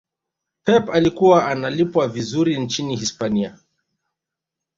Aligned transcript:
pep 0.63 0.89
alikuwa 0.89 1.47
analipwa 1.47 2.07
vizuri 2.07 2.59
nchini 2.59 2.95
hispania 2.95 3.59